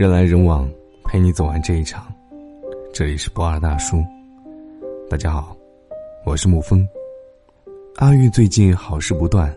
[0.00, 0.66] 人来人往，
[1.04, 2.06] 陪你走完这一场。
[2.90, 4.02] 这里是不二大叔，
[5.10, 5.54] 大家好，
[6.24, 6.88] 我是沐风。
[7.96, 9.54] 阿玉最近好事不断，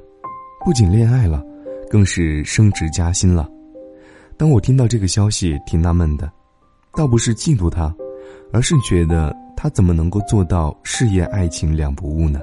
[0.66, 1.42] 不仅恋爱了，
[1.90, 3.50] 更是升职加薪了。
[4.36, 6.30] 当我听到这个消息，挺纳闷的，
[6.94, 7.96] 倒不是嫉妒他，
[8.52, 12.42] 而是觉得他怎么能够做到事业爱情两不误呢？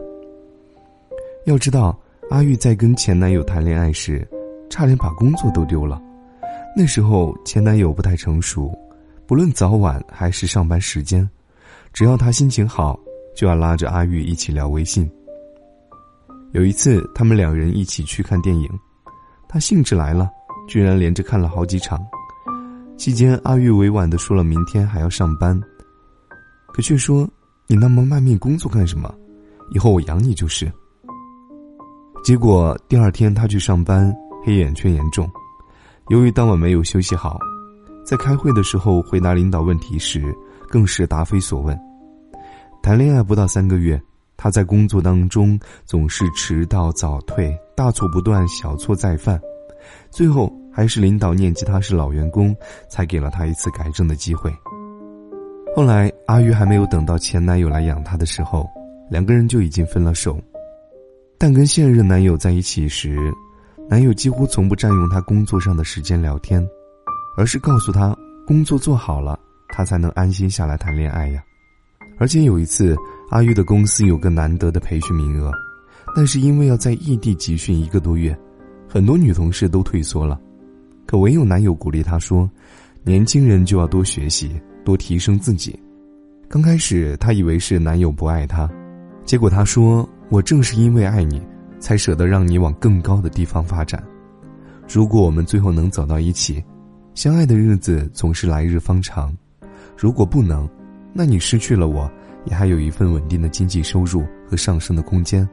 [1.44, 1.94] 要知道，
[2.30, 4.26] 阿玉在跟前男友谈恋爱时，
[4.70, 6.00] 差点把工作都丢了。
[6.76, 8.72] 那时候前男友不太成熟，
[9.26, 11.28] 不论早晚还是上班时间，
[11.92, 12.98] 只要他心情好，
[13.34, 15.10] 就要拉着阿玉一起聊微信。
[16.52, 18.68] 有一次，他们两人一起去看电影，
[19.48, 20.30] 他兴致来了，
[20.68, 22.00] 居然连着看了好几场。
[22.96, 25.60] 期间，阿玉委婉的说了明天还要上班，
[26.72, 27.28] 可却说
[27.66, 29.12] ：“你那么卖命工作干什么？
[29.72, 30.70] 以后我养你就是。”
[32.22, 34.14] 结果第二天他去上班，
[34.44, 35.30] 黑眼圈严重。
[36.10, 37.38] 由于当晚没有休息好，
[38.04, 40.20] 在开会的时候回答领导问题时，
[40.68, 41.78] 更是答非所问。
[42.82, 44.00] 谈恋爱不到三个月，
[44.36, 49.40] 他在工作当中总是迟到早退，大错不断，小错再犯。
[50.10, 52.52] 最后还是领导念及他是老员工，
[52.88, 54.52] 才给了他一次改正的机会。
[55.76, 58.68] 后来阿玉还没有等到前男友来养她的时候，
[59.08, 60.40] 两个人就已经分了手。
[61.38, 63.32] 但跟现任男友在一起时，
[63.90, 66.64] 男友几乎从不占用她工作上的时间聊天，
[67.36, 69.36] 而是告诉她工作做好了，
[69.70, 71.42] 她才能安心下来谈恋爱呀。
[72.16, 72.96] 而且有一次，
[73.30, 75.50] 阿玉的公司有个难得的培训名额，
[76.14, 78.38] 但是因为要在异地集训一个多月，
[78.88, 80.40] 很多女同事都退缩了，
[81.04, 82.48] 可唯有男友鼓励她说
[83.02, 84.52] ：“年轻人就要多学习，
[84.84, 85.76] 多提升自己。”
[86.48, 88.70] 刚开始她以为是男友不爱她，
[89.24, 91.42] 结果他说：“我正是因为爱你。”
[91.80, 94.00] 才舍得让你往更高的地方发展。
[94.88, 96.62] 如果我们最后能走到一起，
[97.14, 99.28] 相爱的日子总是来日方长；
[99.96, 100.68] 如果不能，
[101.12, 102.10] 那你失去了我，
[102.44, 105.48] 也还有一份稳定的经济收入和上升的空间。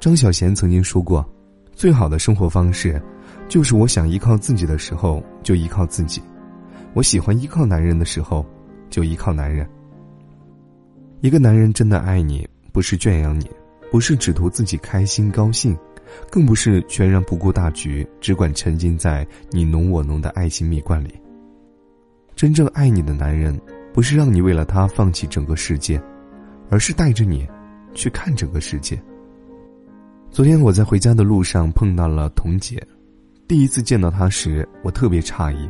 [0.00, 1.28] 张小娴曾经说过
[1.74, 3.00] ：“最好的生活方式，
[3.48, 6.22] 就是我想依靠自己的时候就依靠自己，
[6.94, 8.46] 我喜欢依靠男人的时候
[8.90, 9.68] 就依靠男人。
[11.20, 13.50] 一个男人真的爱你，不是圈养你。”
[13.90, 15.76] 不是只图自己开心高兴，
[16.30, 21.14] 更不是全然不顾大局，只管沉浸在你侬我侬的爱情蜜罐里。
[22.36, 23.58] 真正爱你的男人，
[23.92, 26.00] 不是让你为了他放弃整个世界，
[26.70, 27.46] 而是带着你
[27.94, 29.00] 去看整个世界。
[30.30, 32.80] 昨天我在回家的路上碰到了童姐，
[33.48, 35.68] 第一次见到她时，我特别诧异，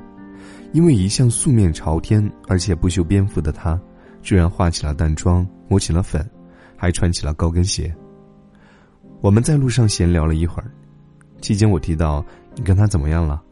[0.73, 3.81] 因为一向素面朝天而且不修边幅的她，
[4.21, 6.29] 居然化起了淡妆，抹起了粉，
[6.77, 7.95] 还穿起了高跟鞋。
[9.21, 10.71] 我们在路上闲聊了一会儿，
[11.41, 12.25] 期间我提到
[12.55, 13.43] 你跟他怎么样了，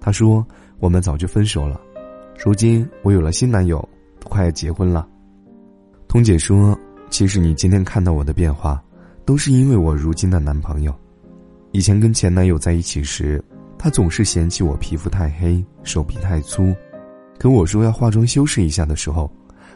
[0.00, 0.44] 他说
[0.80, 1.78] 我们早就分手了，
[2.42, 3.86] 如今我有了新男友，
[4.18, 5.06] 都快要结婚了。
[6.08, 6.78] 彤姐说，
[7.10, 8.82] 其实你今天看到我的变化，
[9.26, 10.94] 都是因为我如今的男朋友。
[11.72, 13.42] 以前跟前男友在一起时，
[13.78, 16.74] 他总是嫌弃我皮肤太黑，手臂太粗，
[17.38, 19.30] 可我说要化妆修饰一下的时候，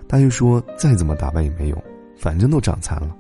[0.09, 1.85] 他又说再怎么打扮也没用，
[2.19, 3.15] 反正都长残了。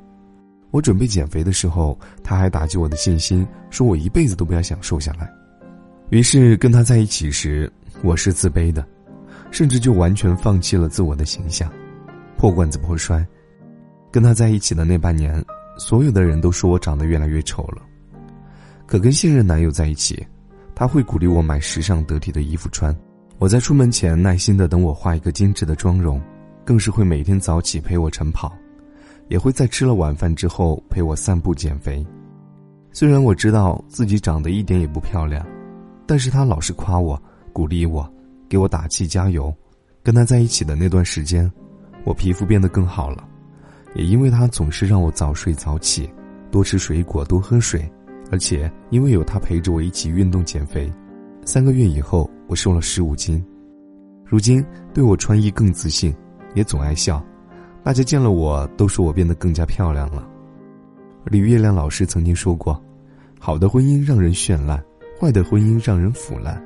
[0.76, 5.26] 我准备减肥的时候，他还打击我的信心，说我一辈子都不要想瘦下来。
[6.10, 7.72] 于是跟他在一起时，
[8.02, 8.86] 我是自卑的，
[9.50, 11.72] 甚至就完全放弃了自我的形象，
[12.36, 13.26] 破罐子破摔。
[14.12, 15.42] 跟他在一起的那半年，
[15.78, 17.80] 所有的人都说我长得越来越丑了。
[18.86, 20.26] 可跟现任男友在一起，
[20.74, 22.94] 他会鼓励我买时尚得体的衣服穿，
[23.38, 26.20] 我在出门前耐心的等我化一个精致的妆容，
[26.66, 28.54] 更是会每天早起陪我晨跑。
[29.28, 32.04] 也会在吃了晚饭之后陪我散步减肥。
[32.92, 35.46] 虽然我知道自己长得一点也不漂亮，
[36.06, 37.20] 但是他老是夸我、
[37.52, 38.08] 鼓励我、
[38.48, 39.54] 给我打气加油。
[40.02, 41.50] 跟他在一起的那段时间，
[42.04, 43.26] 我皮肤变得更好了，
[43.96, 46.08] 也因为他总是让我早睡早起，
[46.48, 47.90] 多吃水果、多喝水，
[48.30, 50.88] 而且因为有他陪着我一起运动减肥，
[51.44, 53.44] 三个月以后我瘦了十五斤。
[54.24, 54.64] 如今
[54.94, 56.14] 对我穿衣更自信，
[56.54, 57.20] 也总爱笑。
[57.86, 60.28] 大家见了我都说我变得更加漂亮了。
[61.24, 62.82] 李月亮老师曾经说过
[63.38, 64.82] ：“好的婚姻让人绚烂，
[65.20, 66.60] 坏的婚姻让人腐烂。”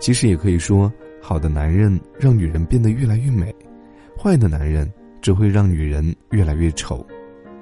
[0.00, 0.92] 其实也可以说，
[1.22, 3.54] 好的男人让女人变得越来越美，
[4.20, 4.92] 坏的男人
[5.22, 7.06] 只会让女人越来越丑。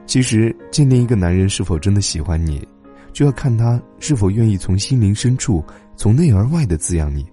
[0.07, 2.67] 其实，鉴定一个男人是否真的喜欢你，
[3.13, 5.63] 就要看他是否愿意从心灵深处、
[5.95, 7.27] 从内而外的滋养你，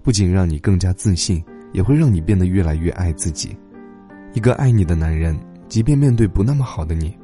[0.00, 3.56] 不仅让你更加自信，也会让你变得越来越爱自己。
[4.34, 5.38] 一个爱你的男人，
[5.68, 7.16] 即便面对不那么好的你，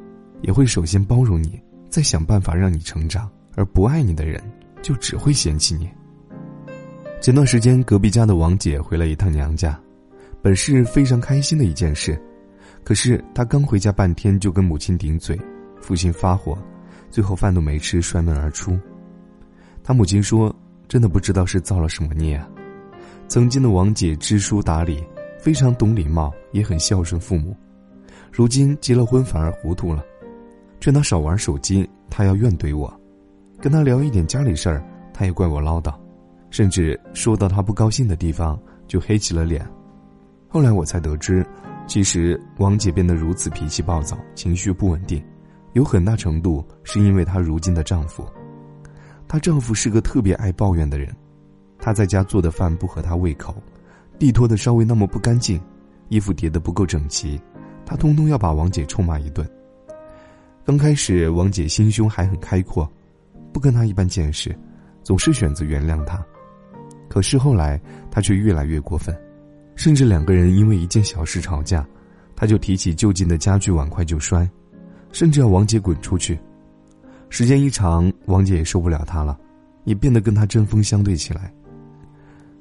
[0.43, 4.43] 也会首先包容你，再想办法让你成长；而不爱你的人，
[4.83, 5.89] 就只会嫌弃你。
[7.21, 9.79] 前段时间，隔壁家的王姐回了一趟娘家，
[10.43, 12.21] 本是非常开心的一件事。
[12.85, 15.39] 可是她刚回家半天，就跟母亲顶嘴，
[15.81, 16.57] 父亲发火，
[17.11, 18.79] 最后饭都没吃，摔门而出。
[19.83, 20.55] 他母亲说
[20.87, 22.47] ：“真的不知道是造了什么孽啊！
[23.27, 25.03] 曾经的王姐知书达理，
[25.39, 27.57] 非常懂礼貌，也很孝顺父母，
[28.33, 30.05] 如今结了婚反而糊涂了。
[30.81, 32.89] 劝她少玩手机，她要怨怼我；
[33.61, 35.95] 跟她聊一点家里事儿，她也怪我唠叨。”
[36.51, 39.69] 甚至说到他不高兴的地方就黑起了脸。
[40.49, 41.45] 后来我才得知，
[41.87, 45.23] 其实王姐变得如此脾气暴躁、情绪不稳定，
[45.75, 48.27] 有很大程度是因为她如今的丈夫。
[49.29, 51.15] 她丈夫是个特别爱抱怨的人，
[51.79, 53.55] 她在家做的饭不合她胃口，
[54.19, 55.61] 地拖的稍微那么不干净，
[56.09, 57.41] 衣服叠得不够整齐，
[57.87, 59.49] 他通通要把王姐臭骂一顿。
[60.65, 62.91] 刚开始，王姐心胸还很开阔，
[63.53, 64.55] 不跟他一般见识，
[65.03, 66.23] 总是选择原谅他。
[67.09, 67.81] 可是后来，
[68.11, 69.17] 他却越来越过分，
[69.77, 71.87] 甚至两个人因为一件小事吵架，
[72.37, 74.49] 他就提起就近的家具碗筷就摔，
[75.13, 76.39] 甚至要王姐滚出去。
[77.31, 79.39] 时间一长，王姐也受不了他了，
[79.85, 81.53] 也变得跟他针锋相对起来。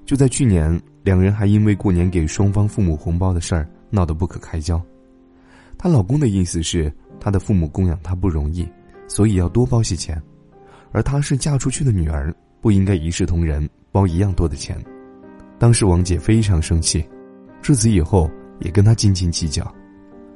[0.07, 4.81] 就在去年，两人还因为过年给双方父母红包的事儿闹得不可开交。
[5.77, 8.65] 她老公的意思是，她的父母供养她不容易，
[9.07, 10.19] 所以要多包些钱，
[10.94, 13.69] 而她是嫁出去的女儿，不应该一视同仁。
[13.89, 14.77] 包一样多的钱，
[15.57, 17.04] 当时王姐非常生气，
[17.63, 19.74] 自此以后也跟他斤斤计较。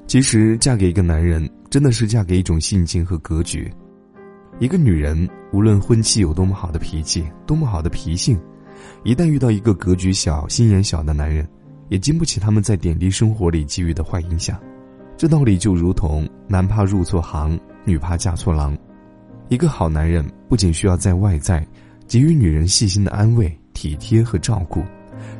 [0.07, 3.71] 其实嫁给一个男人，真的是嫁给一种性情和格局。
[4.57, 8.39] 一个女人无论婚期有多么好的脾气，多么好的脾性，
[9.03, 11.47] 一旦遇到一个格局小、心眼小的男人，
[11.89, 14.59] 也经不起他们在点滴生活里给予的坏影响。
[15.17, 18.77] 这道理就如同男怕入错行，女怕嫁错郎。
[19.49, 21.65] 一个好男人不仅需要在外在。
[22.07, 24.83] 给予女人细心的安慰、体贴和照顾，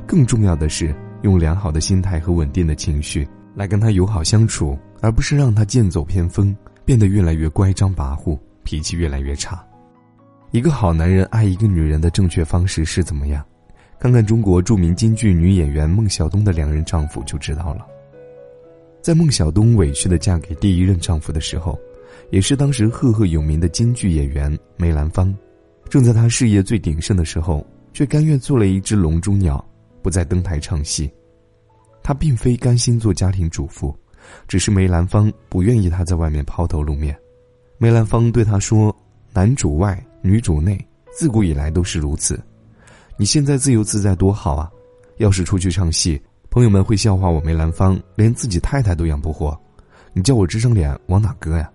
[0.07, 6.55] 更重要的是用良好的心态和稳定的情绪来跟她友好相处，而不是让她剑走偏锋，
[6.85, 9.61] 变得越来越乖张跋扈，脾气越来越差。
[10.51, 13.41] 一个好男人爱一个女人的正确方式是怎么样？
[13.97, 17.87] 看看中国著名京剧女演员孟小冬的两任丈夫就知道了。
[19.01, 21.79] 在孟小冬委屈的嫁给第一任丈夫的时候，
[22.31, 25.33] 也是当时赫赫有名的京剧演员梅兰芳。
[25.89, 29.63] 正在他事业最鼎盛的时候，却甘愿做了一只笼中鸟，
[30.01, 31.09] 不再登台唱戏。
[32.03, 33.95] 他并非甘心做家庭主妇，
[34.49, 37.17] 只是梅兰芳不愿意他在外面抛头露面。
[37.77, 38.93] 梅兰芳对他说
[39.33, 40.79] ：“男主外，女主内，
[41.11, 42.39] 自古以来都是如此。
[43.17, 44.71] 你现在自由自在多好啊！
[45.17, 49.59] 要是出去唱戏，朋友们会笑话我梅兰芳连自己太太都养不活，
[50.13, 51.69] 你叫我这张脸往哪搁呀？”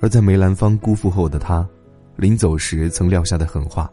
[0.00, 1.66] 而在梅兰芳辜负后的他。
[2.14, 3.90] 临走时曾撂下的狠话：“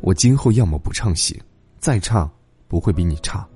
[0.00, 1.40] 我今后要么不唱戏，
[1.78, 2.28] 再唱
[2.66, 3.46] 不会比你差。”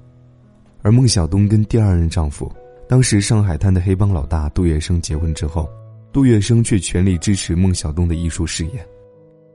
[0.83, 2.53] 而孟小冬跟第二任丈夫，
[2.87, 5.69] 当时上海滩的黑帮老大杜月笙结婚之后，
[6.13, 8.89] 杜月笙却全力支持孟小冬的艺术事业。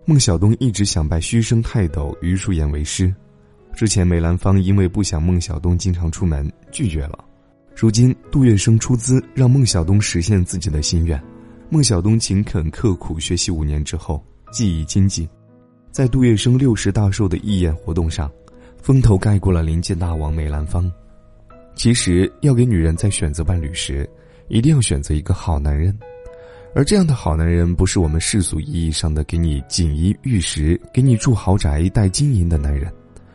[0.05, 3.13] 孟小冬一直想拜虚声泰斗余叔岩为师，
[3.73, 7.23] 之前梅兰芳因为不想孟小冬经常出门拒绝了，
[7.73, 11.21] 如今杜月笙出资让孟小冬实现自己的心愿。
[11.69, 14.21] 孟小冬勤恳刻苦学习五年之后，
[14.51, 15.25] 技艺精进，
[15.89, 18.29] 在杜月笙六十大寿的义宴活动上，
[18.81, 20.91] 风头盖过了临界大王梅兰芳。
[21.75, 24.07] 其实，要给女人在选择伴侣时，
[24.49, 25.97] 一定要选择一个好男人，
[26.75, 32.91] 而这样的好男人，不是我们世俗意义上的给你锦衣玉食、给你住豪宅、带金银的男人，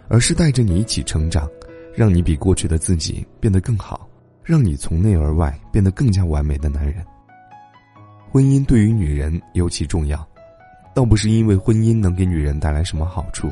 [0.08, 1.48] 而是带着你一起成长，
[1.94, 4.08] 让你比过去的自己变得更好，
[4.42, 6.96] 让你从内而外变得更加完美的男人。
[8.28, 10.26] 婚姻对于女人尤其重要，
[10.92, 13.48] 倒不是因为婚姻能给女人带来什么好处，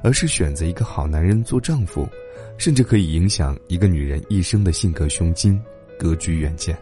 [0.00, 2.08] 而是选择一个好男人做丈夫，
[2.56, 5.60] 甚至可以影响一个女人一生的性格胸襟、
[5.98, 6.78] 格局远见。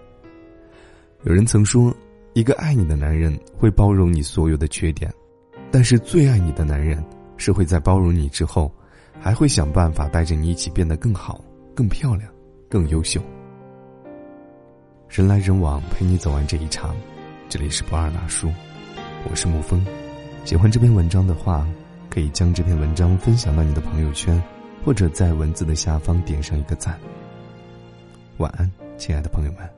[1.25, 1.93] 有人曾说，
[2.37, 5.11] 一个爱你的男人会包容你所有的缺点，
[5.71, 7.03] 但是最爱你的男人
[7.39, 8.71] 是会在包容你之后，
[9.19, 11.43] 还会想办法带着你一起变得更好、
[11.75, 12.31] 更漂亮、
[12.69, 13.23] 更优秀。
[15.09, 16.95] 人来人往，陪你走完这一场。
[17.49, 18.53] 这里是不二大叔，
[19.31, 19.83] 我是沐风。
[20.45, 21.67] 喜欢这篇文章的话，
[22.11, 24.39] 可以将这篇文章分享到你的朋友圈，
[24.85, 27.01] 或者在文字的下方点上一个赞。
[28.37, 29.76] 晚安，亲爱的朋友们。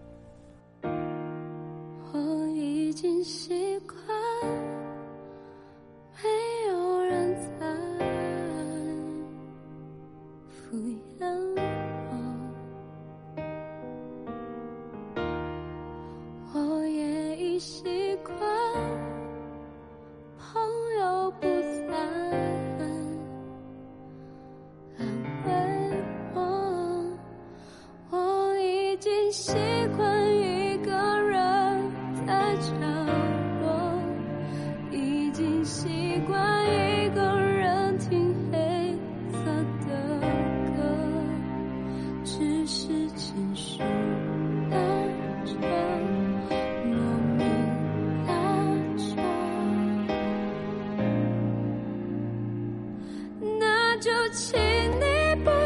[54.30, 55.04] 请你
[55.42, 55.56] 不要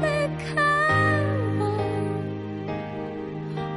[0.00, 0.06] 离
[0.38, 0.62] 开
[1.58, 1.62] 我，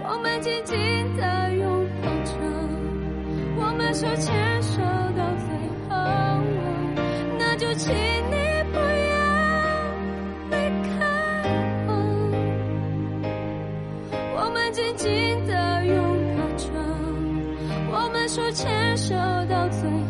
[0.04, 0.78] 我们紧紧
[1.18, 2.32] 的拥抱着，
[3.58, 4.82] 我们手牵手
[5.18, 5.48] 到最
[5.90, 5.96] 后，
[7.40, 8.36] 那就请你
[8.72, 9.16] 不要
[10.52, 10.54] 离
[10.88, 10.94] 开
[11.88, 11.90] 我，
[14.36, 15.08] 我们紧紧
[15.48, 15.96] 的拥
[16.38, 16.68] 抱着，
[17.92, 19.16] 我们手牵手
[19.50, 20.05] 到最后。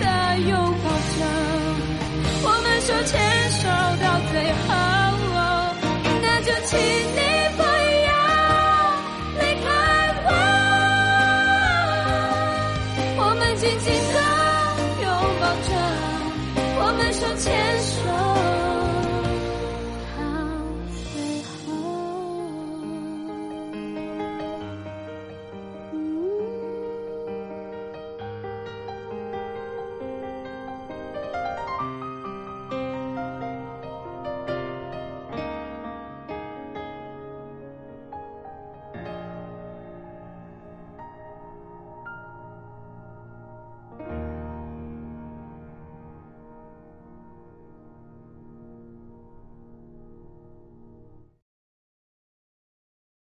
[0.00, 0.50] 的拥
[0.82, 1.20] 抱着，
[2.42, 3.62] 我们手牵手
[4.02, 4.34] 到最
[4.66, 4.77] 后。